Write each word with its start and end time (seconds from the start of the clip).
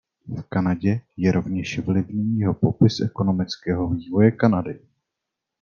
V 0.27 0.41
Kanadě 0.49 1.01
je 1.17 1.31
rovněž 1.31 1.79
vlivný 1.79 2.39
jeho 2.39 2.53
popis 2.53 2.99
ekonomického 2.99 3.89
vývoje 3.89 4.31
Kanady. 4.31 4.79